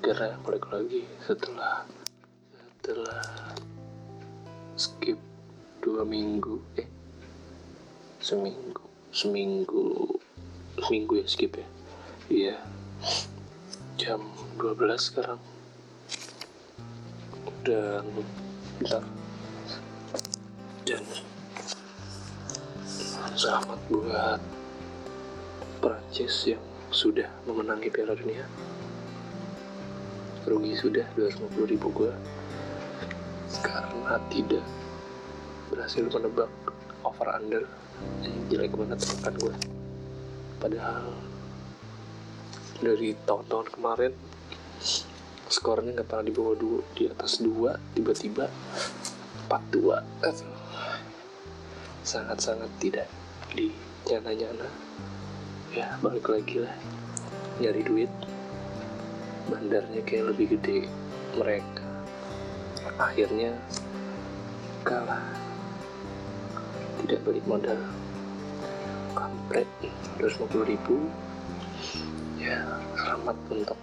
[0.00, 1.84] akhirnya balik lagi setelah
[2.80, 3.52] setelah
[4.72, 5.20] skip
[5.84, 6.88] dua minggu eh
[8.16, 8.80] seminggu
[9.12, 10.16] seminggu
[10.80, 11.68] seminggu ya skip ya?
[12.32, 12.56] Iya
[14.00, 14.24] jam
[14.56, 15.40] 12 sekarang.
[17.60, 18.00] Dan
[18.80, 19.04] bentar.
[20.88, 21.04] Dan
[23.36, 24.40] selamat buat
[25.84, 28.48] Prancis yang sudah memenangi Piala Dunia
[30.50, 32.12] rugi sudah 250 ribu gue
[33.62, 34.66] karena tidak.
[35.70, 36.50] Berhasil menebak
[37.06, 37.64] over under
[38.24, 39.54] ini jelek banget tebakan gue
[40.60, 41.08] padahal
[42.80, 44.12] dari tahun-tahun kemarin
[45.48, 48.48] skornya nggak pernah di bawah dua di atas dua tiba-tiba
[49.46, 49.96] empat dua.
[52.00, 53.08] Sangat-sangat tidak
[53.52, 53.68] di
[54.08, 54.68] nyana-nyana.
[55.74, 56.74] Ya balik lagi lah.
[57.60, 58.12] Nyari duit
[59.48, 60.90] bandarnya kayak lebih gede
[61.38, 61.86] mereka.
[63.00, 63.56] Akhirnya
[64.84, 65.24] kalah.
[67.00, 67.80] Tidak balik modal.
[69.16, 69.68] Kampret
[70.20, 71.08] 250 ribu.
[72.36, 72.64] Ya
[72.96, 73.78] selamat untuk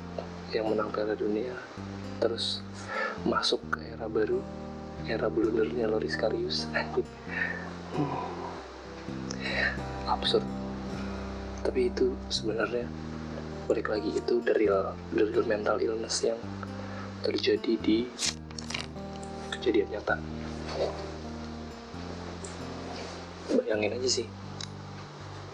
[0.53, 1.53] yang menang Piala Dunia.
[2.21, 2.61] Terus
[3.25, 4.41] masuk ke era baru
[5.07, 6.67] era blundernya Loris Karius.
[10.13, 10.43] Absurd.
[11.63, 12.87] Tapi itu sebenarnya
[13.67, 14.71] balik lagi itu dari
[15.11, 16.39] dari mental illness yang
[17.19, 18.07] terjadi di
[19.51, 20.15] kejadian nyata.
[23.51, 24.27] Bayangin aja sih.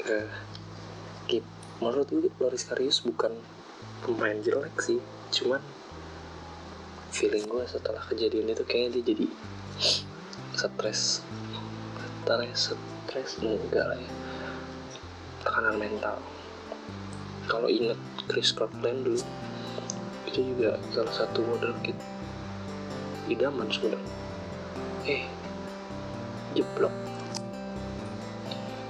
[0.06, 0.30] Uh,
[1.25, 1.41] keep
[1.81, 3.34] menurut gue Loris Karius bukan
[4.06, 5.02] pemain jelek sih.
[5.34, 5.66] Cuman
[7.09, 9.25] feeling gue setelah kejadian itu kayaknya dia jadi
[10.53, 11.25] stres.
[12.22, 12.78] Stres
[13.09, 14.11] stres enggak lah ya.
[15.41, 16.22] Tekanan mental
[17.47, 19.21] kalau inget Chris Kirkland dulu
[20.27, 21.97] itu juga salah satu model kit
[23.29, 24.13] idaman sebenarnya.
[25.05, 25.23] Eh
[26.57, 26.93] jeblok.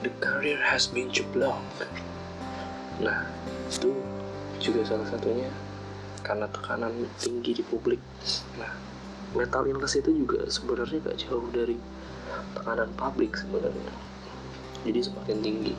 [0.03, 1.59] The career has been jeblok.
[3.01, 3.27] Nah
[3.67, 3.91] itu
[4.61, 5.51] juga salah satunya
[6.23, 7.99] karena tekanan tinggi di publik.
[8.55, 8.71] Nah
[9.33, 11.75] mental illness itu juga sebenarnya gak jauh dari
[12.55, 13.91] tekanan publik sebenarnya.
[14.83, 15.73] Jadi semakin tinggi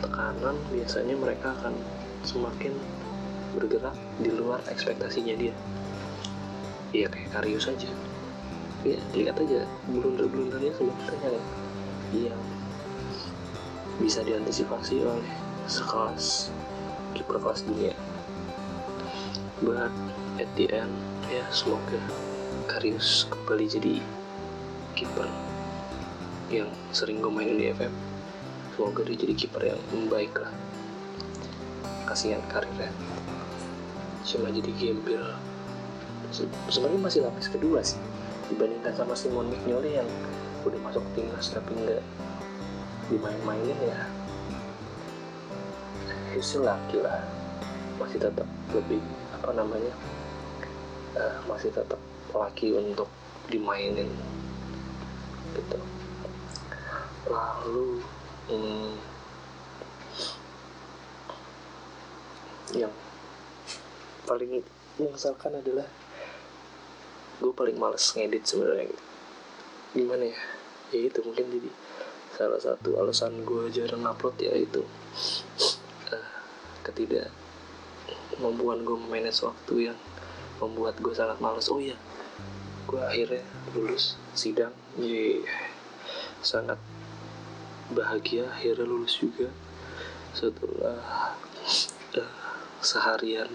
[0.00, 1.76] tekanan biasanya mereka akan
[2.24, 2.72] semakin
[3.56, 5.54] bergerak di luar ekspektasinya dia.
[6.90, 7.90] Ya kayak Karius aja.
[8.82, 11.40] Ya lihat aja blunder-blundernya sebenarnya.
[12.10, 12.40] Yang
[14.00, 15.30] bisa diantisipasi oleh
[15.68, 16.50] sekelas
[17.14, 17.94] kiper kelas dunia.
[19.60, 19.92] But
[20.40, 20.94] at the end
[21.28, 22.00] ya semoga
[22.66, 23.94] Karius kembali jadi
[24.96, 25.28] kiper
[26.50, 28.09] yang sering gue mainin di FM
[28.80, 30.48] semoga dia jadi kiper yang baik lah.
[32.08, 32.88] Kasihan karirnya
[34.24, 35.36] cuma jadi gembel.
[36.32, 38.00] Se sebenarnya masih lapis kedua sih.
[38.48, 40.08] Dibandingkan sama Simon Mignolet yang
[40.64, 42.00] udah masuk timnas tapi nggak
[43.12, 44.00] dimain-mainin ya.
[46.32, 47.20] He's laki lah.
[48.00, 49.04] Masih tetap lebih
[49.36, 49.92] apa namanya
[51.20, 52.00] uh, masih tetap
[52.32, 53.12] laki untuk
[53.52, 54.08] dimainin.
[55.52, 55.78] Gitu.
[57.28, 58.00] Lalu
[58.50, 58.92] hmm,
[62.74, 62.94] yang
[64.26, 64.62] paling
[64.98, 65.86] mengesalkan adalah
[67.40, 68.92] gue paling males ngedit sebenarnya.
[69.96, 70.38] Gimana ya?
[70.90, 71.70] Ya itu mungkin jadi
[72.36, 74.84] salah satu alasan gue jarang upload ya itu.
[76.10, 76.30] Uh,
[76.86, 77.30] ketidak
[78.38, 79.98] membuat gue manage waktu yang
[80.60, 81.70] membuat gue sangat males.
[81.72, 81.96] Oh iya
[82.86, 84.74] gue akhirnya lulus sidang.
[84.98, 85.46] Jadi
[86.42, 86.78] sangat
[87.92, 89.50] bahagia akhirnya lulus juga.
[90.30, 91.34] Setelah
[92.16, 92.34] uh,
[92.80, 93.50] seharian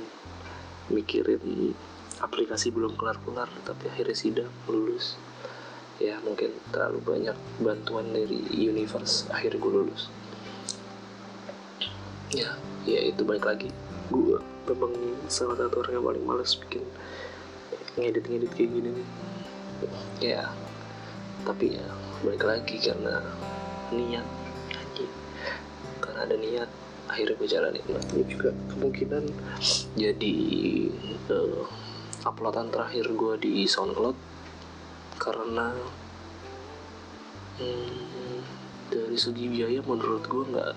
[0.92, 1.74] mikirin
[2.22, 5.18] aplikasi belum kelar-kelar tapi akhirnya sidang lulus.
[5.96, 10.12] Ya mungkin terlalu banyak bantuan dari universe akhirnya gue lulus.
[12.36, 13.72] Ya ya itu balik lagi.
[14.12, 14.38] Gue
[14.68, 14.94] memang
[15.32, 16.84] salah satu orang yang paling males bikin
[17.96, 19.10] ngedit-ngedit kayak gini nih.
[20.20, 20.52] Ya
[21.46, 21.88] tapi ya
[22.26, 23.22] balik lagi karena
[23.94, 24.28] niat
[24.74, 25.08] aja
[26.02, 26.70] karena ada niat
[27.06, 27.86] akhirnya gue jalanin.
[27.86, 29.24] Nah, ini juga kemungkinan
[29.94, 30.38] jadi
[31.30, 31.64] uh,
[32.26, 34.18] uploadan terakhir gue di SoundCloud
[35.22, 35.70] karena
[37.62, 38.38] hmm,
[38.90, 40.74] dari segi biaya menurut gue nggak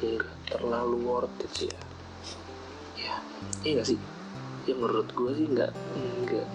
[0.00, 1.80] nggak terlalu worth it ya.
[2.96, 3.16] Ya
[3.64, 4.00] iya gak sih?
[4.64, 5.72] Ya menurut gue sih nggak
[6.24, 6.48] nggak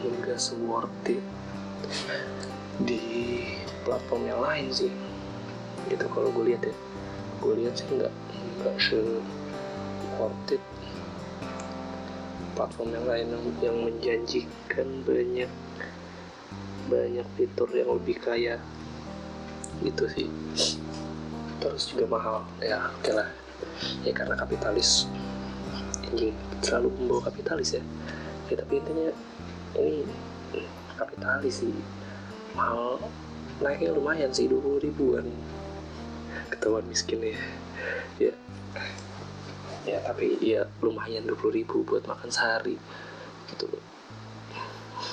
[0.00, 1.24] nggak worth it.
[2.78, 3.04] Di
[3.88, 4.92] platform yang lain sih.
[5.88, 6.76] Gitu kalau gue lihat ya.
[7.40, 8.12] Gue lihat sih nggak
[8.60, 9.00] nggak se
[10.20, 10.60] worth it.
[12.52, 15.48] Platform yang lain yang, yang menjanjikan banyak
[16.92, 18.60] banyak fitur yang lebih kaya.
[19.80, 20.28] Gitu sih.
[21.64, 22.44] Terus juga mahal.
[22.60, 23.32] Ya oke lah.
[24.04, 25.08] Ya karena kapitalis.
[26.12, 27.82] Ini selalu membawa kapitalis ya.
[28.52, 29.08] Ya tapi intinya
[29.80, 30.04] ini
[31.00, 31.72] kapitalis sih.
[32.52, 33.00] Mahal
[33.58, 35.26] naiknya lumayan sih 20 ribuan.
[36.50, 37.38] Ketahuan miskin ya.
[38.18, 38.34] Ya.
[39.88, 42.78] Ya tapi ya lumayan 20 ribu buat makan sehari.
[43.50, 43.66] Gitu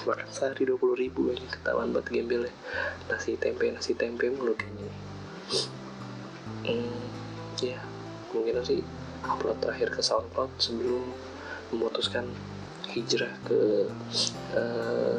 [0.05, 2.53] makan sehari 20 ribu ini ketahuan buat gembel ya.
[3.09, 4.91] Nasi tempe nasi tempe mulu kayaknya.
[6.65, 7.05] Hmm,
[7.61, 7.79] ya.
[8.33, 8.81] Mungkin sih
[9.25, 11.05] upload terakhir ke SoundCloud sebelum
[11.73, 12.29] memutuskan
[12.93, 13.89] hijrah ke
[14.53, 15.17] uh,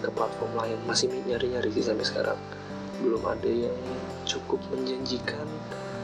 [0.00, 2.40] ke platform lain masih nyari-nyari sih sampai sekarang.
[3.00, 3.76] Belum ada yang
[4.24, 5.46] cukup menjanjikan.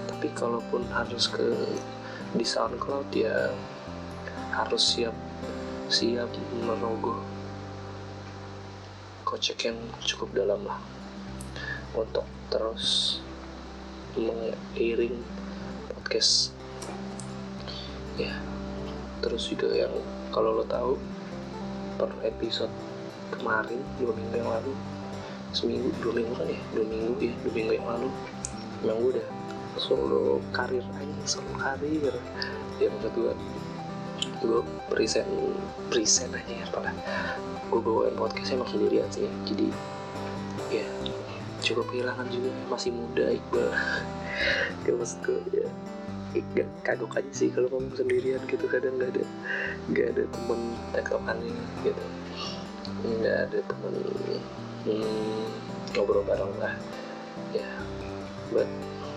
[0.08, 1.44] Tapi kalaupun harus ke
[2.36, 3.52] di SoundCloud ya
[4.52, 5.12] harus siap
[5.86, 6.28] siap
[6.64, 7.20] merogoh
[9.26, 10.80] kocek yang cukup dalam lah.
[11.96, 13.18] Untuk terus
[14.16, 15.20] mengiring
[15.90, 16.52] podcast.
[18.16, 18.36] Ya
[19.26, 19.90] terus juga yang
[20.30, 20.94] kalau lo tahu
[21.96, 22.70] per episode
[23.32, 24.72] kemarin dua minggu yang lalu.
[25.54, 26.60] Seminggu dua minggu kan ya?
[26.74, 28.08] Dua minggu ya dua minggu yang lalu.
[28.84, 29.28] Emang gue udah
[29.76, 32.14] solo karir aja solo karir.
[32.78, 34.60] Ya maksud gue
[34.92, 35.28] present
[35.88, 36.94] present aja ya apalah.
[37.72, 39.68] Gue bawain podcast emang sendirian sih jadi
[40.70, 40.86] ya
[41.62, 43.70] cukup kehilangan juga masih muda Iqbal.
[44.84, 45.68] Gak maksud gue ya
[46.52, 49.24] gak kagok aja sih kalau ngomong sendirian gitu kadang gak ada
[49.96, 50.60] gak ada temen
[50.92, 52.04] tektokannya gitu
[53.04, 53.94] gak ada temen
[54.88, 55.44] hmm,
[55.92, 56.74] ngobrol bareng lah.
[57.52, 57.68] Ya
[58.54, 58.68] but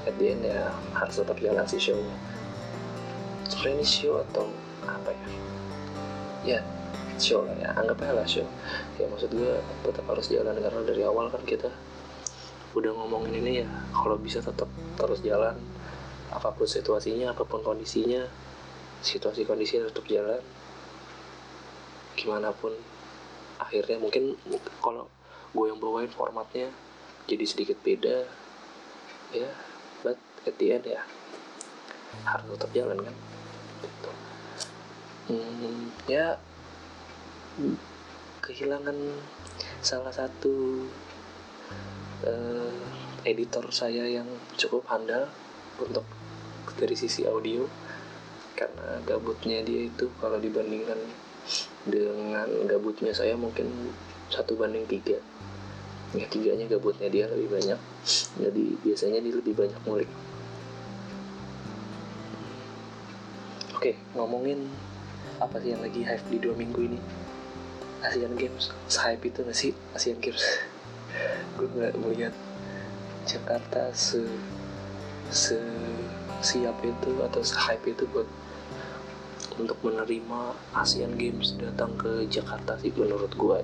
[0.07, 1.99] at the end ya harus tetap jalan si show
[3.49, 4.45] sebenarnya ini show atau
[4.87, 5.27] apa ya?
[6.45, 6.59] Ya
[7.19, 7.69] show lah ya.
[7.75, 8.47] Anggap aja lah show.
[8.95, 9.53] Ya maksud gue
[9.83, 11.67] tetap harus jalan karena dari awal kan kita
[12.77, 13.69] udah ngomongin ini ya.
[13.91, 15.59] Kalau bisa tetap terus jalan
[16.29, 18.23] apa pun situasinya apa pun kondisinya
[19.03, 20.39] situasi kondisi tetap jalan.
[22.15, 22.71] Gimana pun
[23.59, 24.39] akhirnya mungkin
[24.79, 25.06] kalau
[25.51, 26.71] gue yang bawain formatnya
[27.29, 28.25] jadi sedikit beda
[29.35, 29.50] ya
[30.01, 30.17] but
[30.47, 31.03] at the end ya
[32.25, 33.15] harus tetap jalan kan
[33.85, 34.11] gitu.
[35.29, 36.39] hmm, ya
[38.41, 38.97] kehilangan
[39.83, 40.88] salah satu
[42.25, 42.83] uh,
[43.27, 44.25] editor saya yang
[44.57, 45.29] cukup handal
[45.77, 46.07] untuk
[46.79, 47.67] dari sisi audio
[48.55, 50.97] karena gabutnya dia itu kalau dibandingkan
[51.88, 53.91] dengan gabutnya saya mungkin
[54.30, 55.18] satu banding tiga.
[56.13, 57.80] Ya tiganya gabutnya dia lebih banyak.
[58.41, 60.09] Jadi biasanya dia lebih banyak ngulik.
[63.80, 64.68] Oke ngomongin
[65.39, 67.00] apa sih yang lagi hype di dua minggu ini?
[68.03, 68.71] Asian Games.
[68.91, 70.41] Hype itu gak sih Asian Games?
[71.56, 72.36] Gue nggak melihat
[73.27, 74.24] Jakarta se
[75.30, 75.59] se
[76.41, 78.25] siap itu atau se hype itu buat
[79.59, 83.59] untuk menerima Asian Games datang ke Jakarta sih menurut gue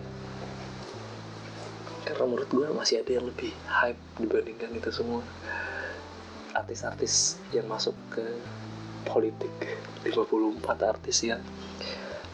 [2.06, 5.26] karena menurut gue masih ada yang lebih hype dibandingkan itu semua.
[6.54, 8.24] Artis-artis yang masuk ke
[9.10, 9.52] politik
[10.06, 11.42] 54 artis yang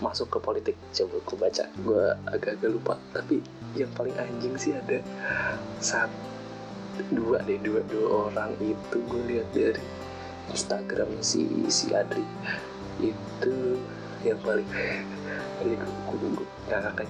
[0.03, 0.75] masuk ke politik.
[0.91, 2.99] Coba gue baca gue agak-agak lupa.
[3.15, 3.39] Tapi
[3.79, 4.99] yang paling anjing sih ada
[5.79, 9.81] satu dua deh dua dua orang itu gue lihat dari
[10.51, 12.21] Instagram si si Adri
[12.99, 13.55] itu
[14.25, 14.67] yang paling
[15.61, 17.07] paling gue gue ngakak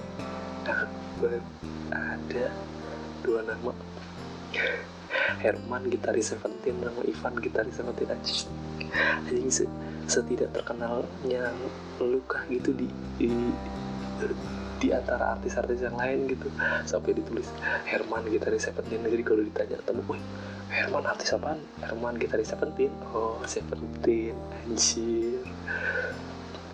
[0.68, 1.42] ngakak
[1.92, 2.46] ada
[3.22, 3.72] dua nama.
[5.42, 8.14] Herman gitaris Seventeen nama Ivan gitaris Seventeen.
[8.14, 8.34] Aja
[9.26, 9.64] anjing se
[10.06, 11.54] setidak terkenalnya
[12.02, 13.30] luka gitu di, di
[14.82, 16.50] di antara artis-artis yang lain gitu.
[16.82, 17.46] Sampai ditulis
[17.86, 19.06] Herman gitaris Seventeen.
[19.06, 20.22] Jadi kalau ditanya temu wih
[20.74, 21.62] Herman artis apaan?
[21.78, 22.90] Herman gitaris Seventeen.
[23.14, 24.34] Oh Seventeen
[24.66, 25.46] anjir.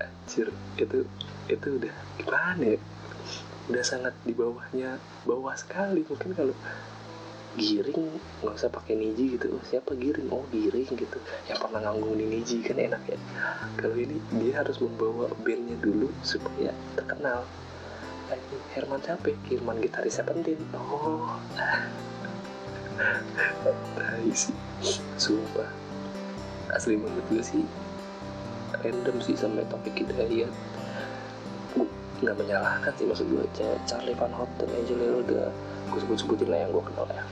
[0.00, 0.48] Anjir
[0.80, 1.04] itu
[1.52, 2.80] itu udah gimana ya?
[3.68, 4.96] Udah sangat di bawahnya
[5.28, 6.00] bawah sekali.
[6.08, 6.56] Mungkin kalau
[7.58, 9.52] giring nggak usah pakai niji gitu.
[9.52, 10.32] Oh, siapa giring?
[10.32, 11.18] Oh giring gitu.
[11.44, 13.18] Yang pernah nganggung di niji kan enak ya.
[13.76, 17.44] Kalau ini dia harus membawa bandnya dulu supaya terkenal
[18.76, 19.32] Herman siapa?
[19.48, 21.38] Herman gitaris Seventeen oh.
[23.96, 24.54] Tai sih.
[25.16, 25.70] Sumpah.
[26.74, 27.64] Asli menurut gue sih
[28.84, 30.52] random sih sampai topik hidayat
[32.18, 33.46] nggak menyalahkan sih maksud gue
[33.86, 35.54] Charlie Van Houten Angel udah
[35.88, 37.24] gue sebut-sebutin lah yang gue kenal ya.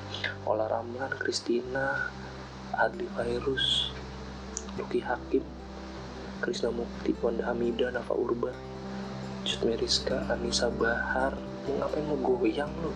[0.46, 2.08] Ola Ramlan, Christina,
[2.72, 3.90] Adli Virus,
[4.78, 5.42] Luki Hakim,
[6.40, 8.54] Krisna Mukti, Wanda Hamida, Nafa Urba,
[9.46, 11.38] Cut Meriska Anissa Bahar
[11.70, 12.90] mau ngapain mau goyang lu?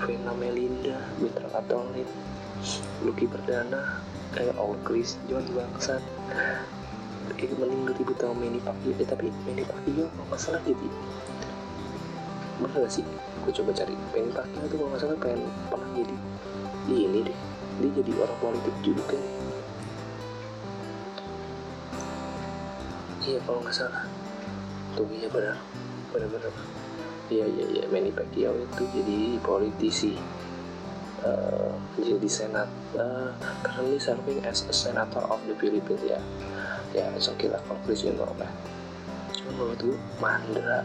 [0.00, 2.08] Vena Melinda Mitra Katolik
[3.04, 4.00] Lucky Perdana
[4.32, 6.00] kayak All Chris John bangsat.
[7.36, 8.96] Eh, mending lu ribut sama Manny Pacquiao.
[8.96, 10.88] Eh, tapi Manny Pacquiao kalau nggak salah jadi.
[12.56, 13.04] Bener gak sih?
[13.44, 13.92] Gue coba cari.
[14.16, 16.16] Manny Pacquiao tuh kalau nggak salah pengen pernah jadi
[16.88, 17.38] ini deh.
[17.84, 19.20] Dia jadi orang politik juga.
[23.28, 24.11] Iya kalau nggak salah
[24.94, 25.56] tuh iya benar.
[26.12, 26.52] Benar-benar.
[27.32, 30.12] Iya iya iya Manny Pacquiao itu jadi politisi
[31.24, 32.68] uh, jadi senat
[32.98, 33.32] uh,
[33.64, 36.20] currently serving as a senator of the Philippines ya.
[36.92, 38.52] Ya it's okay lah Chris you know lah
[39.32, 40.84] cuma menurut gue Mandra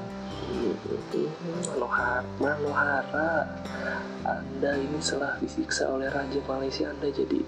[1.68, 3.32] Manohara, Manohara
[4.24, 7.44] Anda ini setelah disiksa oleh Raja Malaysia Anda jadi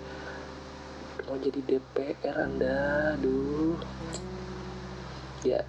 [1.25, 2.77] mau jadi DPR Anda
[3.15, 3.79] aduh
[5.47, 5.63] ya.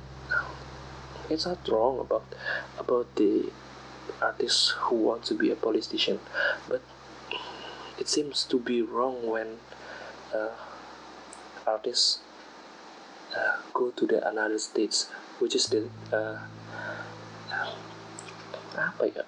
[1.31, 2.27] It's not wrong about
[2.79, 3.49] about the
[4.21, 6.19] artist who want to be a politician
[6.69, 6.83] but
[7.99, 9.59] it seems to be wrong when
[10.35, 10.51] uh,
[11.67, 12.21] artists
[13.37, 15.09] uh, go to the another states
[15.39, 16.39] which is the uh,
[18.77, 19.25] apa ya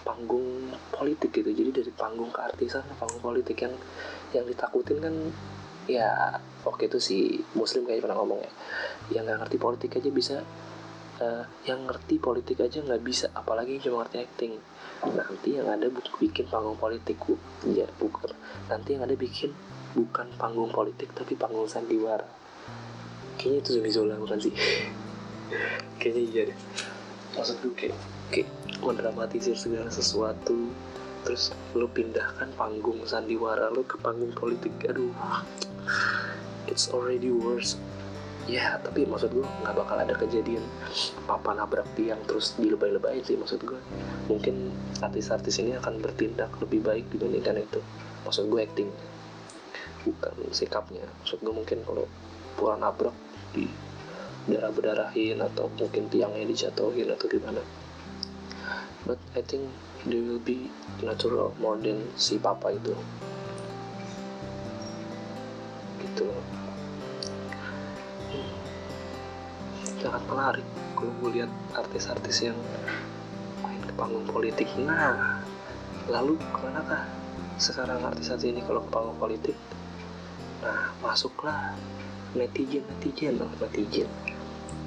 [0.00, 1.52] panggung politik gitu.
[1.52, 3.74] Jadi dari panggung ke artisan panggung politik yang
[4.32, 5.14] yang ditakutin kan
[5.88, 8.52] ya oke itu si muslim kayak pernah ngomong ya
[9.10, 10.36] yang nggak ngerti politik aja bisa
[11.20, 14.52] uh, yang ngerti politik aja nggak bisa apalagi cuma ngerti acting.
[15.00, 17.16] Nanti yang ada bikin panggung politik
[17.68, 18.32] ya bukan.
[18.68, 19.52] Nanti yang ada bikin
[19.92, 22.26] bukan panggung politik tapi panggung sandiwara.
[23.36, 24.52] Kayaknya itu Zumi Zola bukan sih?
[26.00, 26.58] Kayaknya iya deh.
[27.36, 27.96] Maksud gue kayak
[28.32, 28.48] kayak
[28.80, 30.72] mendramatisir segala sesuatu
[31.20, 34.72] terus lu pindahkan panggung sandiwara lu ke panggung politik.
[34.88, 35.12] Aduh.
[36.68, 37.80] It's already worse
[38.48, 40.64] ya tapi maksud gue nggak bakal ada kejadian
[41.28, 43.80] papa nabrak tiang terus dilebay-lebayin sih maksud gue
[44.30, 44.70] mungkin
[45.02, 47.82] artis-artis ini akan bertindak lebih baik dibandingkan itu.
[48.22, 48.90] Maksud gue acting
[50.06, 51.02] bukan sikapnya.
[51.24, 52.06] Maksud gue mungkin kalau
[52.54, 53.16] pulang nabrak
[53.50, 53.66] di
[54.46, 57.60] darah berdarahin atau mungkin tiangnya dijatuhin atau gimana.
[59.08, 59.66] But I think
[60.06, 60.70] they will be
[61.02, 62.94] natural more than si papa itu
[70.30, 70.66] menarik.
[70.94, 72.58] Kalau gue lihat artis-artis yang
[73.60, 75.42] main ke panggung politik nah
[76.06, 77.04] lalu ke mana kah?
[77.60, 79.58] Sekarang artis-artis ini kalau ke panggung politik
[80.60, 81.74] nah masuklah
[82.38, 84.08] netizen netizen loh netizen.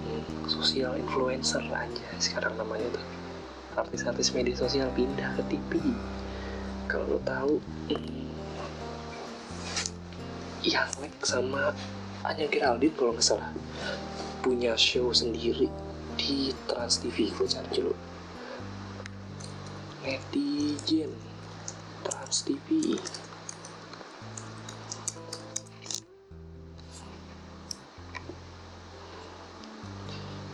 [0.03, 3.05] Hmm, sosial influencer aja sekarang namanya tuh.
[3.73, 5.81] Artis-artis media sosial pindah ke TV
[6.93, 7.57] kalau lo tahu
[7.89, 8.29] hmm,
[10.61, 11.73] yang like sama
[12.21, 13.49] Anya Geraldine kalau nggak salah
[14.43, 15.71] punya show sendiri
[16.19, 17.95] di Trans TV gue cari dulu.
[20.03, 21.15] Netizen
[22.03, 22.99] Trans TV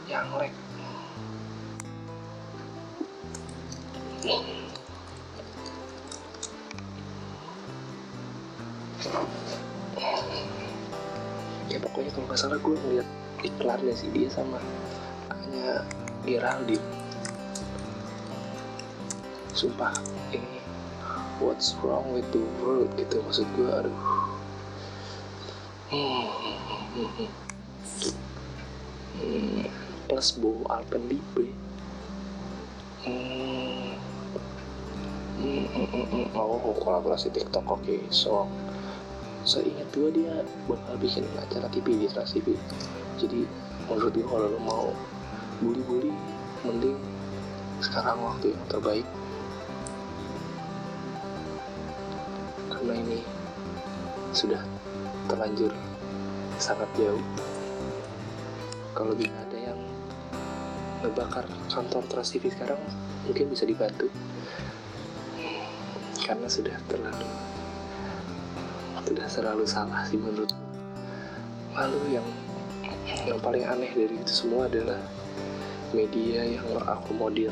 [0.05, 0.53] yang like.
[11.69, 14.59] Ya pokoknya kalau nggak salah gue ngeliat iklannya sih dia sama
[15.31, 15.83] hanya
[16.27, 16.83] Geraldine
[19.55, 19.91] sumpah
[20.31, 20.59] ini
[21.43, 23.97] what's wrong with the world gitu maksud gue aduh
[25.91, 26.27] hmm.
[29.19, 29.67] Hmm.
[30.07, 31.51] plus Bo Alpenlibe
[33.03, 33.95] hmm,
[35.39, 36.27] hmm.
[36.35, 37.99] oh kolaborasi TikTok oke okay.
[38.11, 38.47] so
[39.49, 42.53] seingat gue dia bakal bikin acara TV di Trans TV
[43.17, 43.49] jadi
[43.89, 44.85] menurut gue kalau lo mau
[45.59, 46.13] bully-bully
[46.61, 46.99] mending
[47.79, 49.07] sekarang waktu yang terbaik.
[52.71, 53.19] Karena ini
[54.35, 54.61] sudah
[55.27, 55.71] terlanjur
[56.59, 57.23] sangat jauh.
[58.95, 59.79] Kalau bisa ada yang
[61.03, 62.79] ngebakar kantor Trans TV sekarang
[63.27, 64.11] mungkin bisa dibantu.
[66.19, 67.25] Karena sudah terlalu
[69.09, 70.53] sudah selalu salah sih menurut
[71.73, 72.27] lalu yang
[73.25, 75.01] yang paling aneh dari itu semua adalah
[75.89, 77.49] media yang mengakomodir.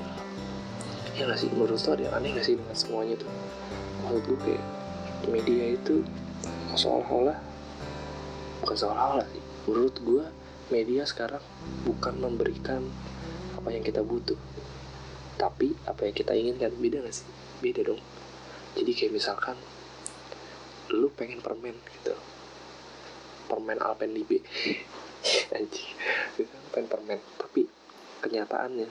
[1.18, 1.50] Ya nggak sih?
[1.50, 3.32] Menurut lo ada yang aneh nggak sih dengan semuanya tuh
[4.06, 4.66] menurut gue kayak
[5.28, 6.06] media itu
[6.78, 7.42] seolah-olah
[8.62, 9.44] bukan seolah-olah sih.
[9.66, 10.24] Menurut gue
[10.70, 11.42] media sekarang
[11.84, 12.86] bukan memberikan
[13.58, 14.38] apa yang kita butuh.
[15.42, 16.72] Tapi apa yang kita inginkan.
[16.78, 17.28] Beda gak sih?
[17.66, 18.02] Beda dong.
[18.78, 19.58] Jadi kayak misalkan
[20.94, 22.16] lu pengen permen gitu.
[23.48, 24.44] Permen Alpenlibe
[25.56, 25.92] anjing.
[26.72, 27.68] Pengen permen tapi
[28.24, 28.90] kenyataannya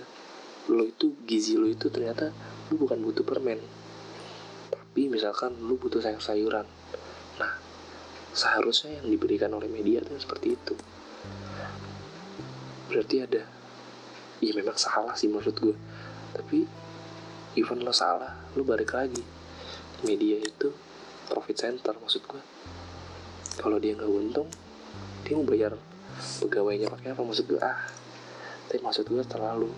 [0.67, 2.33] lo itu gizi lo itu ternyata
[2.69, 3.61] lo bukan butuh permen.
[4.73, 6.67] Tapi misalkan lo butuh sayur-sayuran
[7.37, 7.53] nah
[8.33, 10.75] seharusnya yang diberikan oleh media itu seperti itu.
[12.93, 13.43] Berarti ada
[14.37, 15.76] ya memang salah sih maksud gue
[16.37, 16.69] tapi
[17.57, 19.25] even lo salah lo balik lagi.
[20.05, 20.86] Media itu
[21.26, 22.42] profit center maksud gue
[23.59, 24.49] kalau dia nggak untung
[25.26, 25.75] dia mau bayar
[26.40, 27.87] pegawainya pakai apa maksud gue ah
[28.66, 29.71] tapi maksud gue terlalu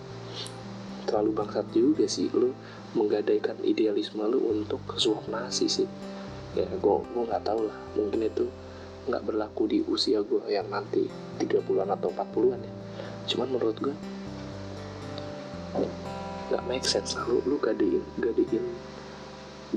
[1.09, 2.53] terlalu bangsat juga sih lu
[2.93, 5.89] menggadaikan idealisme lu untuk suap nasi sih.
[6.53, 8.45] Ya gue gue nggak tahu lah mungkin itu
[9.09, 11.09] nggak berlaku di usia gue yang nanti
[11.41, 12.73] 30-an atau 40-an ya.
[13.29, 13.95] Cuman menurut gue
[16.49, 18.65] nggak make sense lah lu, lu gadein gadein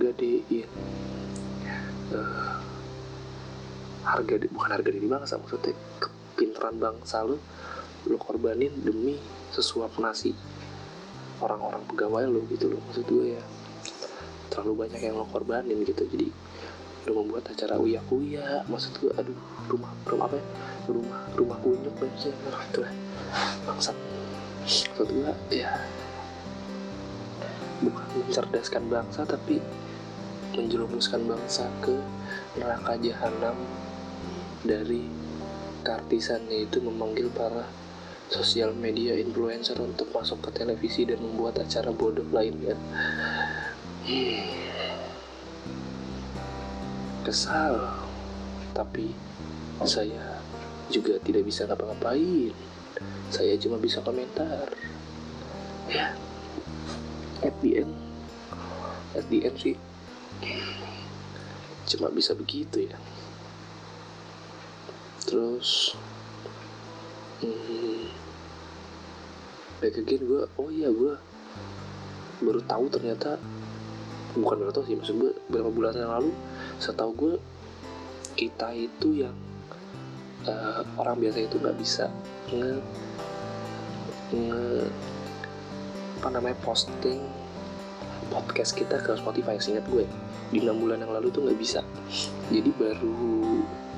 [0.01, 0.69] gadein
[2.11, 2.59] uh,
[4.03, 7.39] harga bukan harga diri bangsa maksudnya kepintaran bangsa lu
[8.11, 9.15] lu korbanin demi
[9.55, 10.35] sesuap nasi
[11.39, 13.43] orang-orang pegawai lo gitu loh maksud gue ya.
[14.51, 16.29] Terlalu banyak yang lo korbanin gitu jadi
[17.11, 20.47] lo membuat acara uya uya maksud gue aduh rumah rumah apa ya?
[20.91, 22.93] Rumah rumah kunyuk sih nah, itu lah
[23.67, 23.97] bangsat.
[24.63, 25.71] Maksud gue ya
[27.83, 29.59] bukan mencerdaskan bangsa tapi
[30.53, 31.97] menjerumuskan bangsa ke
[32.61, 33.57] neraka jahanam
[34.63, 35.09] dari
[35.83, 37.67] kartisannya itu memanggil para
[38.33, 42.73] sosial media influencer untuk masuk ke televisi dan membuat acara bodoh lainnya.
[44.09, 44.49] Hmm.
[47.23, 47.77] Kesal,
[48.73, 49.13] tapi
[49.85, 50.43] saya
[50.91, 52.55] juga tidak bisa ngapa-ngapain.
[53.29, 54.69] Saya cuma bisa komentar.
[55.91, 56.15] Ya,
[57.45, 57.95] at the end,
[59.13, 59.77] at the end sih,
[61.89, 62.97] cuma bisa begitu ya.
[65.23, 65.95] Terus,
[67.41, 68.11] hmm,
[69.83, 71.19] back again gue oh iya gue
[72.39, 73.35] baru tahu ternyata
[74.39, 76.31] bukan baru tahu sih maksud gue beberapa bulan yang lalu
[76.79, 77.35] setahu gue
[78.39, 79.35] kita itu yang
[80.47, 82.07] uh, orang biasa itu nggak bisa
[82.55, 82.79] nge
[84.33, 84.63] nge
[86.23, 87.42] apa namanya posting
[88.31, 90.07] podcast kita ke Spotify seingat gue
[90.53, 91.81] di enam bulan yang lalu tuh nggak bisa.
[92.53, 93.17] Jadi baru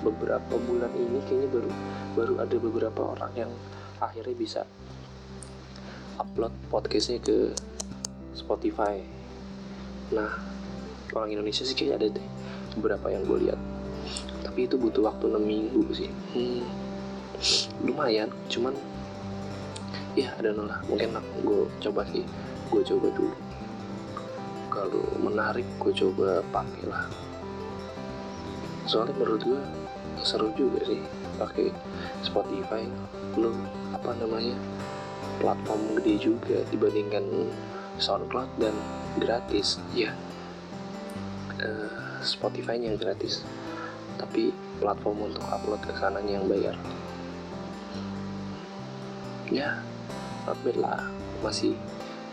[0.07, 1.71] beberapa bulan ini kayaknya baru
[2.15, 3.51] baru ada beberapa orang yang
[3.99, 4.63] akhirnya bisa
[6.21, 7.51] upload podcastnya ke
[8.37, 9.03] Spotify.
[10.15, 10.31] Nah
[11.11, 12.27] orang Indonesia sih kayaknya ada deh
[12.79, 13.61] beberapa yang gue lihat.
[14.47, 16.11] Tapi itu butuh waktu 6 minggu sih.
[16.37, 16.63] Hmm,
[17.83, 18.77] lumayan cuman
[20.15, 22.23] ya ada lah mungkin gue coba sih.
[22.71, 23.44] Gue coba dulu
[24.75, 27.07] kalau menarik gue coba pakai lah.
[28.91, 29.63] Soalnya menurut gue
[30.21, 31.01] seru juga sih
[31.39, 31.71] pakai
[32.27, 32.83] Spotify.
[33.39, 33.55] Lo
[33.95, 34.59] apa namanya
[35.39, 37.23] platform gede juga dibandingkan
[38.03, 38.75] SoundCloud dan
[39.23, 39.79] gratis.
[39.95, 40.11] Ya
[41.63, 43.47] uh, Spotify yang gratis.
[44.19, 44.51] Tapi
[44.83, 46.75] platform untuk upload ke sana yang bayar.
[49.49, 49.79] Ya
[50.45, 51.09] bad lah.
[51.41, 51.79] Masih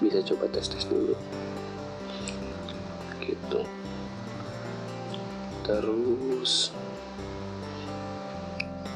[0.01, 1.13] bisa coba tes tes dulu
[3.23, 3.61] gitu.
[5.61, 6.73] Terus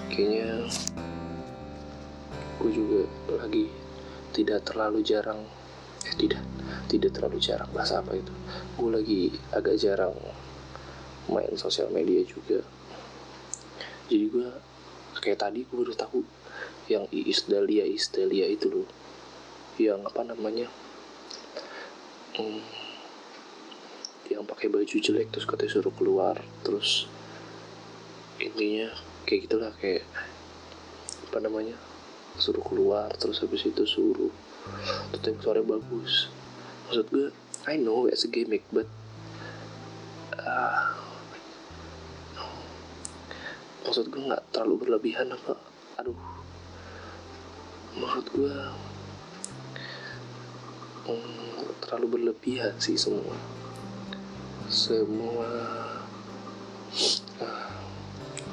[0.09, 0.65] kayaknya
[2.59, 3.01] gue juga
[3.35, 3.69] lagi
[4.33, 5.43] tidak terlalu jarang
[6.07, 6.41] eh, tidak
[6.89, 8.33] tidak terlalu jarang bahasa apa itu?
[8.75, 9.21] Gue lagi
[9.53, 10.15] agak jarang
[11.29, 12.61] main sosial media juga.
[14.09, 14.47] Jadi gue
[15.21, 16.21] kayak tadi gue baru tahu
[16.89, 18.87] yang Iis Dahlia Iis Dahlia itu loh.
[19.81, 20.67] Yang apa namanya?
[22.35, 22.61] Hmm,
[24.55, 27.11] pakai baju jelek terus katanya suruh keluar terus
[28.39, 28.87] intinya
[29.27, 30.07] kayak gitulah kayak
[31.27, 31.75] apa namanya
[32.39, 34.31] suruh keluar terus habis itu suruh
[35.11, 36.31] tutup suara bagus.
[36.87, 37.27] Maksud gue
[37.67, 38.87] I know it's a gimmick but
[40.39, 40.95] uh,
[43.83, 45.59] maksud gue nggak terlalu berlebihan apa
[45.99, 46.15] aduh.
[47.99, 48.55] Maksud gue
[51.11, 51.27] um,
[51.83, 53.35] terlalu berlebihan sih semua
[54.75, 55.47] semua
[57.39, 57.71] uh,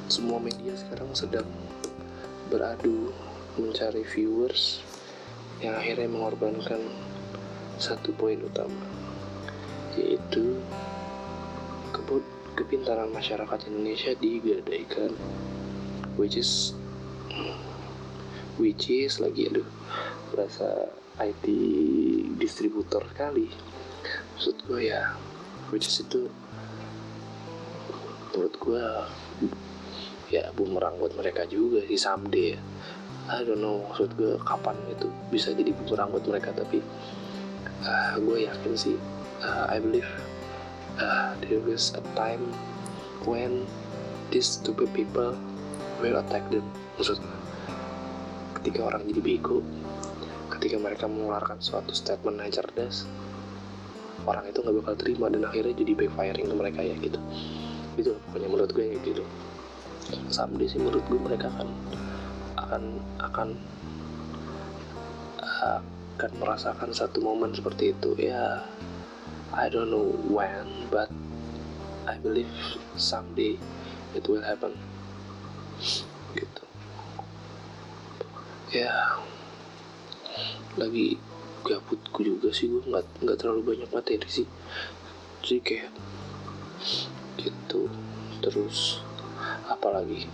[0.06, 1.50] semua media sekarang sedang
[2.46, 3.10] beradu
[3.58, 4.86] mencari viewers
[5.58, 6.78] yang akhirnya mengorbankan
[7.82, 8.86] satu poin utama
[9.98, 10.62] yaitu
[11.90, 12.22] kebut
[12.54, 15.10] kepintaran masyarakat Indonesia digadaikan
[16.14, 16.70] which is
[18.62, 19.66] which is lagi aduh
[20.30, 20.86] bahasa
[21.18, 21.50] IT
[22.38, 23.50] distributor kali
[24.38, 25.18] maksud gue ya
[25.72, 26.28] which is itu
[28.32, 28.84] menurut gue
[30.32, 32.60] ya bumerang buat mereka juga sih someday ya.
[33.32, 36.84] I don't know maksud gue kapan itu bisa jadi bumerang buat mereka tapi
[37.84, 38.96] uh, gue yakin sih
[39.40, 40.08] uh, I believe
[41.00, 42.52] uh, there is a time
[43.24, 43.64] when
[44.32, 45.36] these stupid people
[46.00, 46.64] will attack them.
[47.00, 47.20] Maksud
[48.60, 49.58] ketika orang jadi bego
[50.52, 53.08] ketika mereka mengeluarkan suatu statement yang cerdas
[54.26, 57.18] orang itu nggak bakal terima dan akhirnya jadi backfiring ke mereka ya gitu.
[57.98, 59.24] Itu pokoknya menurut gue kayak gitu.
[60.30, 61.68] Someday sih menurut gue mereka akan
[62.58, 62.82] akan
[63.20, 63.48] akan
[65.42, 68.14] akan merasakan satu momen seperti itu.
[68.18, 68.62] Ya
[69.52, 71.10] I don't know when but
[72.06, 72.50] I believe
[72.96, 73.58] someday
[74.14, 74.78] it will happen.
[76.32, 76.62] Gitu.
[78.72, 79.20] Ya.
[80.80, 81.20] Lagi
[81.62, 84.46] gabutku juga sih gue nggak nggak terlalu banyak materi sih.
[85.42, 85.90] Jadi kayak
[87.38, 87.86] gitu.
[88.42, 89.02] Terus
[89.70, 90.26] apalagi?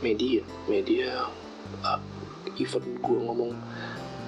[0.00, 0.42] Media.
[0.68, 1.28] Media
[1.84, 2.00] uh,
[2.56, 3.52] even gue ngomong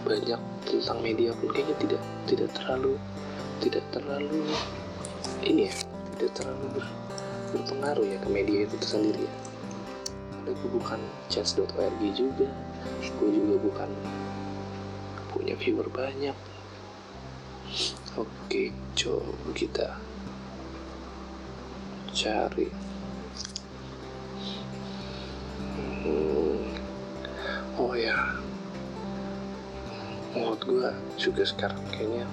[0.07, 2.95] banyak tentang media pun kayaknya tidak tidak terlalu
[3.59, 4.47] tidak terlalu
[5.43, 5.75] ini ya
[6.15, 6.87] tidak terlalu ber,
[7.51, 9.35] berpengaruh ya ke media itu sendiri ya.
[10.31, 12.47] Karena gue bukan chess.org juga
[13.03, 13.91] gue juga bukan
[15.37, 16.33] punya viewer banyak.
[18.17, 19.89] Oke coba kita
[22.17, 22.73] cari.
[26.01, 26.65] Hmm.
[27.77, 28.17] oh ya.
[30.33, 30.89] Menurut gue
[31.21, 32.25] juga sekarang kayaknya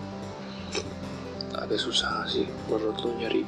[1.59, 3.43] agak susah sih menurut lo nyari.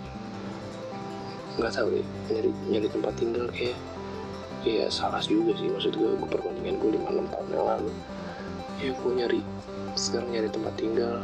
[1.56, 3.80] Nggak tahu deh nyari nyari tempat tinggal kayak
[4.66, 7.92] ya salah juga sih maksud gue gue perbandingan gue 5-6 tahun yang lalu
[8.82, 9.42] ya gue nyari
[9.96, 11.24] sekarang nyari tempat tinggal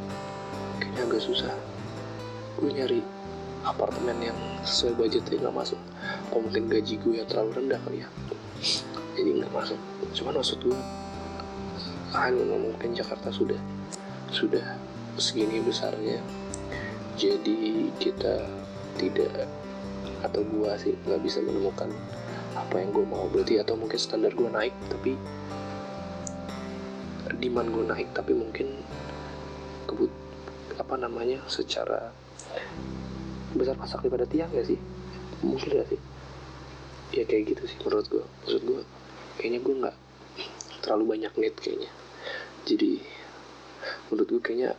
[0.79, 1.53] kayaknya agak susah.
[2.59, 2.99] Gue nyari
[3.61, 5.79] apartemen yang sesuai budgetnya nggak masuk.
[6.29, 8.09] Atau mungkin gaji gue yang terlalu rendah kali ya
[9.15, 9.79] jadi nggak masuk.
[10.15, 10.79] Cuman maksud gue
[12.11, 13.59] ah mungkin Jakarta sudah
[14.31, 14.63] sudah
[15.15, 16.19] segini besarnya
[17.15, 18.47] jadi kita
[18.99, 19.47] tidak
[20.23, 21.87] atau gua sih nggak bisa menemukan
[22.55, 23.25] apa yang gue mau.
[23.31, 25.15] Berarti atau mungkin standar gue naik tapi
[27.41, 28.85] demand gue naik tapi mungkin
[29.89, 30.13] kebut
[30.77, 32.13] apa namanya secara
[33.57, 34.77] besar pasak daripada tiang gak sih?
[35.41, 35.99] Mungkin gak sih?
[37.11, 38.81] Ya kayak gitu sih menurut gue maksud gue
[39.41, 39.97] kayaknya gue nggak
[40.85, 41.91] terlalu banyak need kayaknya.
[42.63, 43.01] Jadi
[44.13, 44.71] menurut gue kayaknya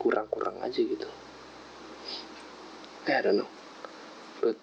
[0.00, 1.06] kurang-kurang aja gitu.
[3.06, 3.50] I don't know.
[4.42, 4.58] But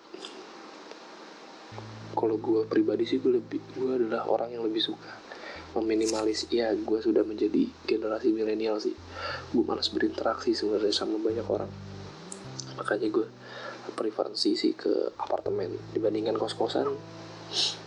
[2.15, 5.34] kalau gue pribadi sih gue lebih gue adalah orang yang lebih suka
[5.75, 8.95] meminimalis ya gue sudah menjadi generasi milenial sih.
[9.51, 11.67] Gue malas berinteraksi sebenarnya sama banyak orang.
[12.79, 13.27] Makanya gue
[13.95, 16.95] preferensi sih ke apartemen dibandingkan kos-kosan.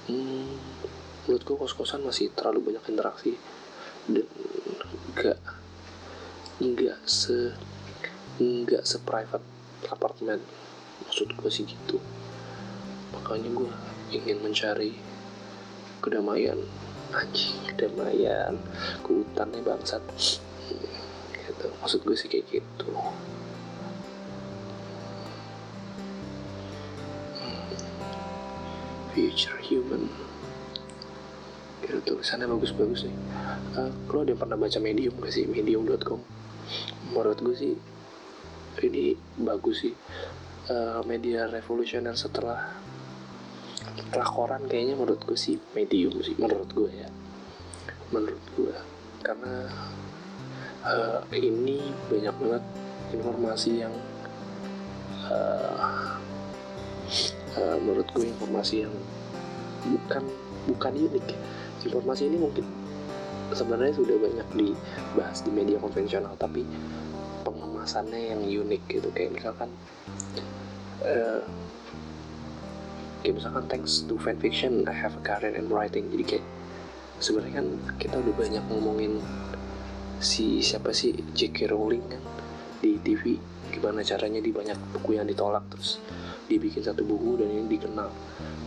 [0.09, 0.53] Hmm,
[1.25, 3.33] menurut gue kos-kosan masih terlalu banyak interaksi.
[4.05, 4.29] Dan
[5.13, 5.41] enggak
[6.61, 7.57] enggak se
[8.37, 9.45] enggak se private
[9.89, 10.41] apartemen.
[11.09, 11.97] Maksud gue sih gitu.
[13.17, 13.73] Makanya gue
[14.13, 14.97] ingin mencari
[16.01, 16.61] kedamaian
[17.15, 18.55] anjing kedamaian
[19.05, 20.03] ke hutannya bangsat.
[21.33, 21.67] Gitu.
[21.81, 22.91] Maksud gue sih kayak gitu.
[29.17, 30.13] Future human.
[31.81, 33.17] Gitu tulisannya bagus-bagus nih.
[33.79, 35.49] Uh, lo ada yang pernah baca medium gak sih?
[35.49, 36.39] Medium.com
[37.13, 37.75] menurut gue sih
[38.85, 39.95] ini bagus sih.
[40.69, 42.77] Uh, media revolusioner setelah
[43.99, 47.09] setelah koran kayaknya menurut gue sih medium sih menurut gue ya.
[48.15, 48.75] Menurut gue
[49.21, 49.69] karena
[50.87, 52.65] uh, ini banyak banget
[53.13, 53.95] informasi yang
[55.29, 56.17] uh,
[57.59, 58.95] uh, menurut gue informasi yang
[59.85, 60.25] bukan
[60.71, 61.27] bukan unik.
[61.85, 62.67] Informasi ini mungkin
[63.53, 66.65] sebenarnya sudah banyak dibahas di media konvensional tapi
[67.43, 69.09] pengemasannya yang unik gitu.
[69.13, 69.71] Kayak misalkan
[71.05, 71.43] uh,
[73.29, 76.09] kayak misalkan thanks to fan fiction I have a career in writing.
[76.09, 76.45] Jadi kayak
[77.21, 77.67] sebenarnya kan
[78.01, 79.21] kita udah banyak ngomongin
[80.17, 81.69] si siapa sih J.K.
[81.69, 82.25] Rowling kan
[82.81, 83.37] di TV
[83.69, 86.01] gimana caranya di banyak buku yang ditolak terus
[86.49, 88.09] dibikin satu buku dan ini dikenal.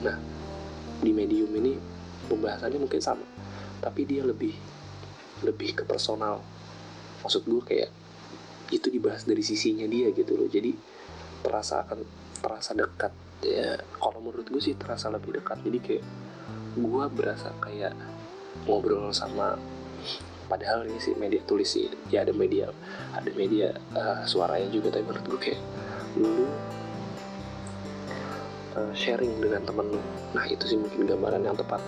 [0.05, 0.15] Nah
[1.01, 1.73] di medium ini
[2.29, 3.25] pembahasannya mungkin sama
[3.81, 4.53] tapi dia lebih
[5.41, 6.37] lebih ke personal.
[7.25, 7.89] Maksud gue kayak
[8.69, 10.45] itu dibahas dari sisinya dia gitu loh.
[10.45, 10.69] Jadi
[11.41, 12.05] terasa akan
[12.45, 15.59] terasa dekat ya kalau menurut gue sih terasa lebih dekat.
[15.65, 16.03] Jadi kayak
[16.77, 17.93] gue berasa kayak
[18.65, 19.57] ngobrol sama
[20.47, 22.67] padahal ini sih media tulis sih ya ada media
[23.15, 25.61] ada media uh, suaranya juga tapi menurut gue kayak
[26.19, 26.43] lu
[28.75, 30.01] uh, sharing dengan temen lu
[30.35, 31.79] nah itu sih mungkin gambaran yang tepat.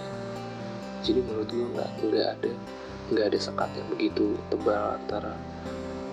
[1.04, 2.52] Jadi menurut gue nggak nggak ada
[3.12, 5.36] nggak ada sekat yang begitu tebal antara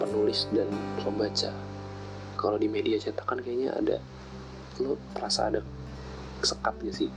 [0.02, 0.66] penulis dan
[1.02, 1.54] pembaca.
[2.34, 4.02] Kalau di media cetak kan kayaknya ada
[4.80, 5.60] lo terasa ada
[6.40, 7.10] sekat gak sih.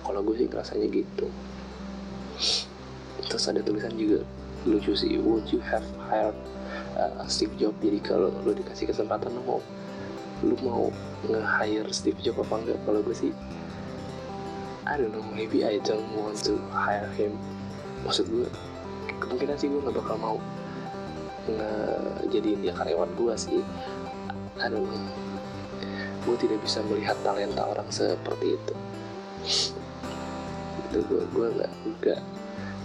[0.00, 1.28] Kalau gue sih ngerasanya gitu.
[3.28, 4.24] Terus ada tulisan juga
[4.64, 6.36] lucu sih would you have hired
[6.96, 7.76] uh, Steve Jobs?
[7.84, 9.60] Jadi kalau lo dikasih kesempatan lo mau
[10.40, 10.88] lu mau
[11.28, 12.78] nge-hire Steve Jobs apa enggak?
[12.88, 13.32] Kalau gue sih
[14.88, 17.36] I don't know maybe I don't want to hire him.
[18.08, 18.48] Maksud gue
[19.20, 20.36] kemungkinan sih gue gak bakal mau
[22.24, 23.60] ngejadiin dia karyawan gue sih.
[24.60, 25.29] I don't know
[26.20, 28.74] gue tidak bisa melihat talenta orang seperti itu.
[30.90, 32.20] Itu gue gue nggak nggak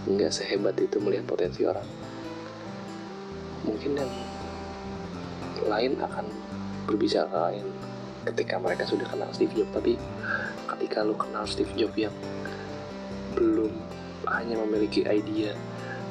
[0.05, 1.87] nggak sehebat itu melihat potensi orang.
[3.65, 4.11] Mungkin yang
[5.65, 6.25] lain akan
[6.85, 7.65] berbicara lain
[8.25, 9.97] ketika mereka sudah kenal Steve Jobs tapi
[10.75, 12.15] ketika lu kenal Steve Jobs yang
[13.37, 13.73] belum
[14.29, 15.53] hanya memiliki ide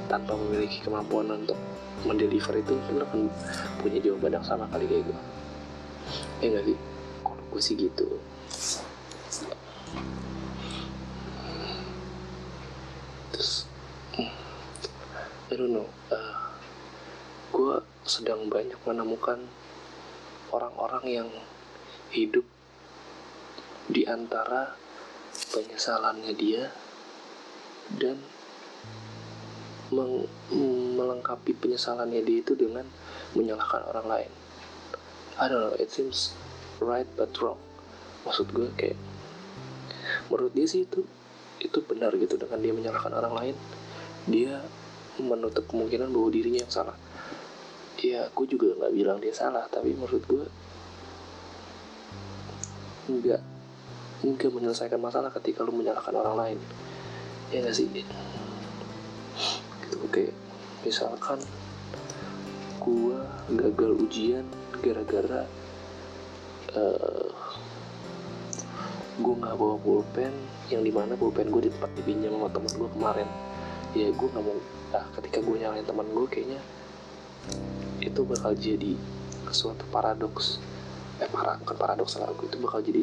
[0.07, 1.59] tanpa memiliki kemampuan untuk
[2.05, 3.31] mendeliver itu lu akan
[3.81, 5.19] punya jawaban yang sama kali kayak gue
[6.45, 6.79] ya gak sih
[7.55, 8.19] gue sih gitu
[13.31, 13.71] terus
[14.19, 16.59] I don't know uh,
[17.55, 19.39] gue sedang banyak menemukan
[20.51, 21.31] orang-orang yang
[22.11, 22.43] hidup
[23.87, 24.75] di antara
[25.55, 26.75] penyesalannya dia
[27.95, 28.19] dan
[29.95, 30.27] meng
[30.99, 32.91] melengkapi penyesalannya dia itu dengan
[33.39, 34.33] menyalahkan orang lain.
[35.39, 36.35] I don't know, it seems
[36.83, 37.61] right but wrong.
[38.25, 38.99] Maksud gue kayak
[40.33, 41.05] menurut dia sih itu
[41.61, 42.41] itu benar gitu.
[42.41, 43.57] Dengan dia menyalahkan orang lain,
[44.27, 44.65] dia
[45.21, 46.97] menutup kemungkinan bahwa dirinya yang salah.
[48.01, 50.45] Ya gue juga nggak bilang dia salah tapi menurut gue
[53.05, 53.43] nggak
[54.25, 56.59] nggak menyelesaikan masalah ketika lu menyalahkan orang lain.
[57.53, 57.87] Ya nggak sih?
[57.93, 58.13] Gitu
[60.01, 60.33] oke
[60.85, 61.41] misalkan
[62.85, 63.19] gue
[63.57, 64.45] gagal ujian
[64.85, 65.49] gara-gara
[66.75, 67.31] uh,
[69.19, 70.35] gue nggak bawa pulpen.
[70.73, 73.29] Yang di mana pulpen gue tempat dipinjam sama temen gue kemarin.
[73.95, 74.59] Ya gue nggak mau
[74.95, 76.63] nah ketika gue nyalain teman gue kayaknya
[77.99, 78.95] itu bakal jadi
[79.51, 80.63] suatu paradoks.
[81.23, 83.03] Eh para, bukan paradoks lah itu bakal jadi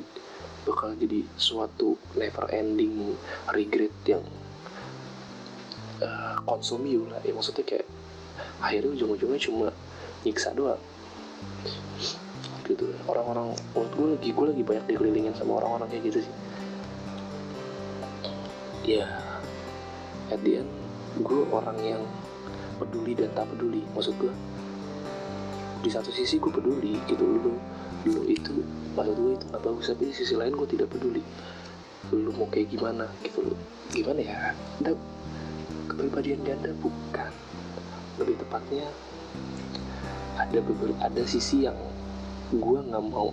[0.68, 3.16] bakal jadi suatu never ending
[3.52, 4.24] regret yang
[6.04, 7.22] uh, lah.
[7.24, 7.88] Ya maksudnya kayak
[8.62, 9.68] akhirnya ujung-ujungnya cuma
[10.22, 10.80] nyiksa doang
[12.66, 12.92] gitu.
[13.10, 16.36] Orang-orang menurut gue lagi gue lagi banyak dikelilingin sama orang-orang kayak gitu sih.
[18.82, 19.06] Ya
[20.32, 20.70] end
[21.22, 22.02] gue orang yang
[22.80, 24.32] peduli dan tak peduli maksud gue
[25.84, 27.60] di satu sisi gue peduli gitu lu
[28.08, 28.64] lu itu
[28.96, 31.22] maksud gue itu nggak bagus tapi di sisi lain gue tidak peduli.
[32.12, 33.56] Lu mau kayak gimana gitu lu.
[33.94, 34.38] Gimana ya?
[34.82, 34.92] Ada
[35.88, 37.32] kepribadian ganda bukan.
[38.18, 38.88] Lebih tepatnya
[40.42, 41.78] ada beberapa ada sisi yang
[42.52, 43.32] gue nggak mau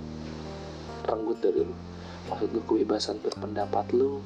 [1.03, 1.75] renggut dari lu.
[2.29, 4.23] Maksud gue kebebasan berpendapat lu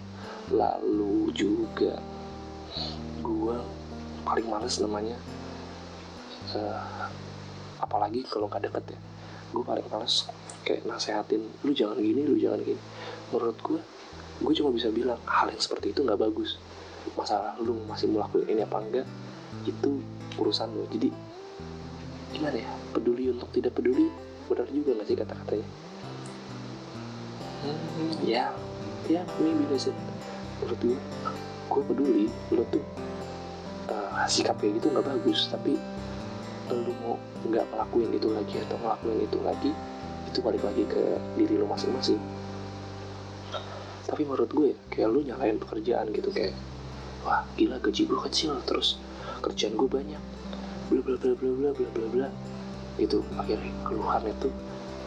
[0.52, 1.96] lalu juga
[3.22, 3.56] gue
[4.26, 5.14] paling males namanya
[6.56, 7.08] uh,
[7.80, 9.00] apalagi kalau nggak deket ya.
[9.52, 10.28] Gue paling males
[10.62, 12.80] kayak nasehatin lu jangan gini lu jangan gini.
[13.32, 13.80] Menurut gue
[14.42, 16.60] gue cuma bisa bilang hal yang seperti itu nggak bagus.
[17.16, 19.06] Masalah lu masih melakukan ini apa enggak
[19.64, 20.04] itu
[20.36, 20.84] urusan lu.
[20.92, 21.08] Jadi
[22.36, 22.70] gimana ya?
[22.92, 25.68] Peduli untuk tidak peduli benar juga nggak sih kata-katanya
[27.62, 28.50] hmm, ya
[29.10, 29.96] ya maybe that's it.
[30.62, 30.98] Menurut gue
[31.72, 32.84] gue peduli lu tuh
[33.90, 35.78] uh, sikap kayak gitu nggak bagus tapi
[36.70, 39.72] lu mau nggak ngelakuin itu lagi atau ngelakuin itu lagi
[40.30, 41.02] itu balik lagi ke
[41.36, 42.20] diri lu masing-masing.
[44.08, 46.54] Tapi menurut gue ya kayak lu nyalain pekerjaan gitu kayak
[47.26, 48.96] wah gila gaji gue kecil terus
[49.42, 50.22] kerjaan gue banyak.
[50.88, 52.28] Bla bla bla bla bla bla bla bla
[53.00, 54.48] itu akhirnya keluhan itu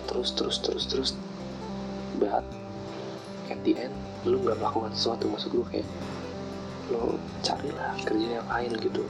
[0.09, 1.09] terus terus terus terus.
[2.17, 2.45] But
[3.51, 3.95] at the end
[4.25, 5.89] lu nggak melakukan sesuatu maksud gue kayak
[6.93, 9.03] lo carilah kerja yang lain gitu.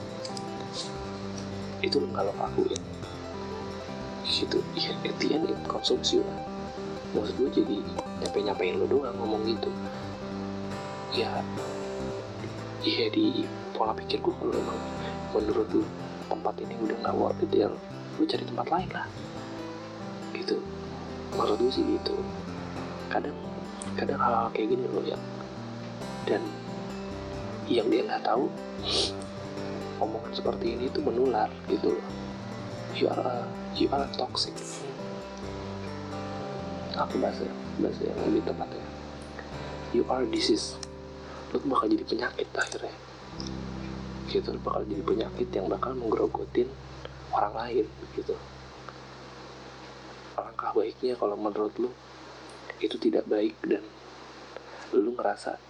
[1.80, 2.82] Itu nggak lo lakuin.
[4.26, 4.58] Gitu.
[4.76, 6.40] Ya at the end it consumes lah
[7.14, 7.76] maksud gue jadi
[8.20, 9.70] nyampe nyampein lo doang ngomong gitu.
[11.16, 11.40] Ya
[12.84, 14.78] iya di pola pikir gue emang
[15.34, 15.82] menurut lu
[16.26, 17.68] tempat ini udah nggak worth it ya
[18.16, 19.06] lu cari tempat lain lah.
[20.32, 20.56] Gitu.
[21.36, 22.16] Maksud gue sih gitu.
[23.12, 23.36] Kadang
[23.96, 25.22] kadang hal-hal kayak gini loh yang
[26.28, 26.42] dan
[27.70, 28.50] yang dia nggak tahu
[30.04, 32.06] omongan seperti ini itu menular gitu loh.
[32.96, 33.36] You are a,
[33.76, 34.56] you are toxic.
[36.96, 37.44] Apa bahasa
[37.76, 38.86] bahasa yang lebih tepat ya
[39.96, 40.76] you are disease.
[41.48, 42.94] Lo tuh bakal jadi penyakit akhirnya.
[44.28, 46.68] Gitu bakal jadi penyakit yang bakal menggerogotin
[47.36, 48.34] orang lain gitu.
[50.40, 51.90] Alangkah baiknya kalau menurut lu
[52.80, 53.84] itu tidak baik dan
[54.96, 55.60] lu ngerasa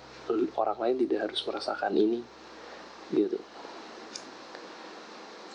[0.58, 2.20] orang lain tidak harus merasakan ini
[3.10, 3.38] gitu.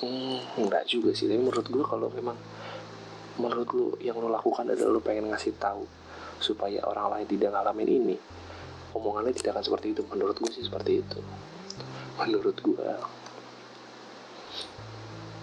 [0.01, 2.35] Hmm, enggak juga sih tapi menurut gue kalau memang
[3.39, 5.87] menurut lu yang lu lakukan adalah lu pengen ngasih tahu
[6.41, 8.15] supaya orang lain tidak ngalamin ini
[8.95, 10.01] omongannya tidak akan seperti itu.
[10.07, 11.19] Menurut gue sih seperti itu.
[12.19, 12.87] Menurut gue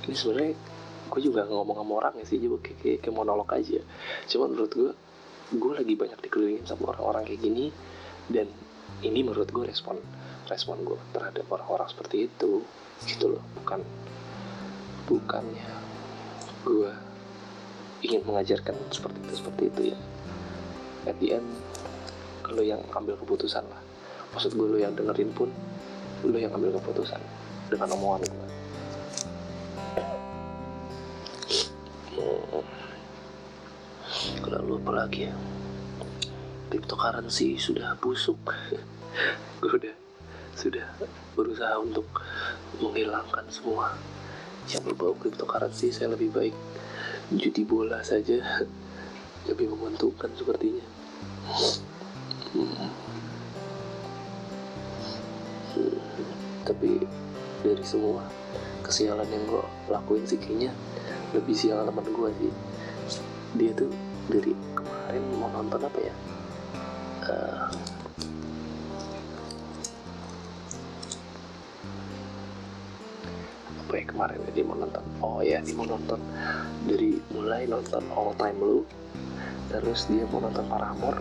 [0.08, 0.52] ini sebenarnya
[1.08, 3.80] gue juga ngomong sama orang ya sih juga kayak, kayak, kayak monolog aja.
[4.28, 4.92] Cuma menurut gue
[5.48, 7.72] gue lagi banyak dikelilingin sama orang-orang kayak gini
[8.28, 8.48] dan
[9.04, 9.96] ini menurut gue respon
[10.48, 12.64] respon gue terhadap orang-orang seperti itu
[13.04, 13.44] gitu loh.
[13.60, 13.84] Bukan
[15.08, 15.68] bukannya
[16.64, 16.92] gue
[18.04, 19.98] ingin mengajarkan seperti itu seperti itu ya.
[21.04, 21.48] At the end
[22.48, 23.80] lo yang ambil keputusan lah.
[24.32, 25.52] Maksud gue lo yang dengerin pun
[26.24, 27.20] lo yang ambil keputusan
[27.68, 28.57] dengan omongan gue
[34.78, 35.34] lalu apa lagi ya.
[36.70, 38.38] Cryptocurrency sudah busuk.
[39.58, 39.94] Gue udah
[40.54, 40.86] sudah
[41.34, 42.06] berusaha untuk
[42.78, 43.98] menghilangkan semua.
[44.70, 46.54] Yang berbau cryptocurrency saya lebih baik
[47.34, 48.38] judi bola saja.
[49.48, 50.84] Lebih menguntungkan sepertinya.
[52.52, 52.90] Hmm.
[55.72, 56.00] Hmm.
[56.68, 57.00] tapi
[57.64, 58.28] dari semua
[58.84, 60.74] kesialan yang gue lakuin sih kayaknya
[61.32, 62.52] lebih sial teman gue sih.
[63.56, 63.88] Dia tuh
[64.28, 66.14] dari kemarin mau nonton apa ya?
[67.28, 67.66] Uh,
[73.84, 75.04] apa ya kemarin dia mau nonton?
[75.24, 76.20] Oh ya dia mau nonton
[76.84, 78.80] dari mulai nonton All Time Low
[79.68, 81.20] terus dia mau nonton Paramore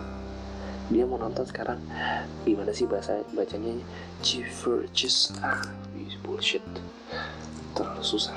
[0.88, 1.76] dia mau nonton sekarang
[2.48, 3.76] gimana sih bahasa bacanya?
[4.24, 5.60] Chiverges ah
[6.24, 6.62] bullshit.
[7.74, 8.36] Terlalu susah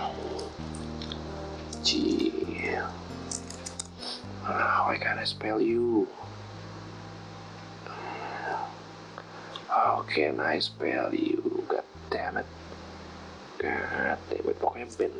[5.01, 6.07] can't I spell you?
[9.67, 11.63] How can I spell you?
[11.67, 12.45] God damn it.
[13.57, 14.59] God damn it.
[14.59, 15.15] Pokoknya band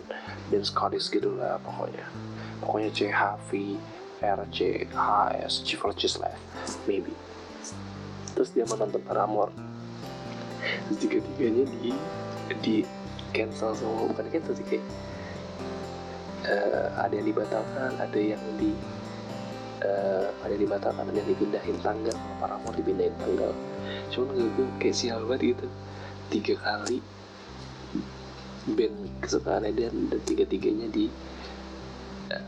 [0.51, 2.03] band Scottish gitu lah pokoknya.
[2.59, 3.79] Pokoknya C H V
[4.21, 4.99] R C H
[5.39, 6.35] S Chiverges lah
[6.85, 7.15] maybe.
[8.35, 9.55] Terus dia menonton Paramore.
[10.99, 11.95] Tiga-tiganya di
[12.61, 12.75] di
[13.31, 14.11] cancel semua.
[14.11, 14.85] Bukan cancel sih kayak
[16.45, 18.75] uh, ada yang dibatalkan ada yang di
[19.81, 23.51] uh, ada yang ada yang dipindahin tanggal Paramore dipindahin tanggal
[24.11, 25.67] cuman gue kayak sial banget gitu.
[26.31, 26.99] Tiga kali
[28.71, 31.09] band kesukaan dan dan tiga tiganya di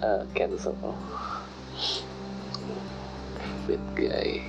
[0.04, 0.76] uh, cancel.
[3.64, 4.44] Bad guy.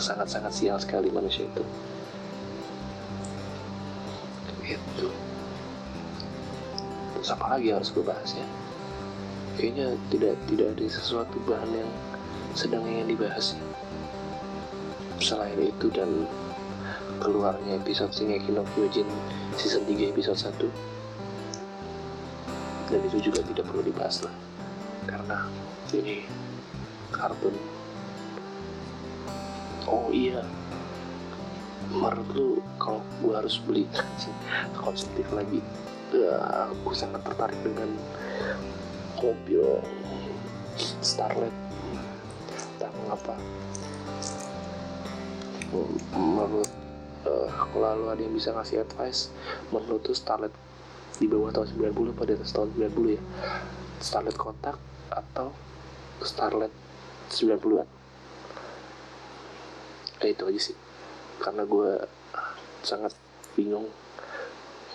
[0.00, 1.64] Sangat sangat sial sekali manusia itu.
[4.64, 5.08] Gitu.
[7.16, 8.67] Terus apa lagi harus gue bahas ya
[9.58, 11.90] kayaknya tidak tidak ada sesuatu bahan yang
[12.54, 13.58] sedang ingin dibahas.
[15.18, 16.30] Selain itu dan
[17.18, 19.10] keluarnya episode Shingeki no Kyojin
[19.58, 20.88] season 3 episode 1
[22.88, 24.34] dan itu juga tidak perlu dibahas lah.
[25.04, 25.50] Karena
[25.92, 26.24] ini
[27.12, 27.58] kartun.
[29.90, 30.46] Oh iya.
[31.88, 33.88] Menurut lu kalau gue harus beli
[34.84, 35.64] konsumtif lagi
[36.12, 37.88] ya, aku sangat tertarik dengan
[39.22, 39.82] mobil
[41.02, 41.54] Starlet.
[42.76, 43.34] Entah mengapa.
[46.14, 46.70] Menurut
[47.26, 49.34] uh, kalau lu ada yang bisa ngasih advice.
[49.74, 50.54] Menurut tuh Starlet
[51.18, 53.22] di bawah tahun 90 pada tahun 90 ya.
[53.98, 54.78] Starlet kotak
[55.10, 55.50] atau
[56.22, 56.70] Starlet
[57.30, 57.98] 90-an
[60.18, 60.76] kayak itu aja sih.
[61.38, 61.90] Karena gue
[62.82, 63.14] sangat
[63.54, 63.86] bingung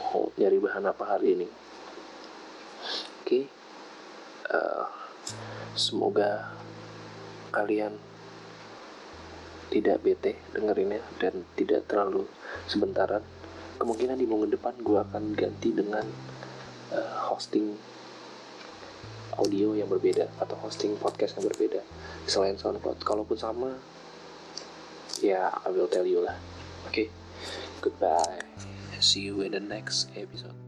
[0.03, 1.47] mau nyari bahan apa hari ini.
[3.23, 3.25] Oke.
[3.25, 3.43] okay.
[4.53, 4.85] Eh,
[5.73, 6.53] semoga
[7.53, 7.97] kalian
[9.73, 12.29] tidak bete dengerinnya dan tidak terlalu
[12.69, 13.25] sebentaran.
[13.81, 16.05] Kemungkinan di minggu depan gue akan ganti dengan
[16.93, 17.73] uh, hosting
[19.33, 21.81] audio yang berbeda atau hosting podcast yang berbeda
[22.29, 23.01] selain SoundCloud.
[23.01, 23.73] Kalaupun sama
[25.25, 26.37] ya I will tell you lah.
[26.85, 27.07] Oke okay?
[27.81, 28.45] goodbye.
[29.01, 30.62] See you in the next episode